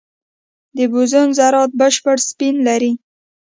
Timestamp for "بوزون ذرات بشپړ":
0.91-2.17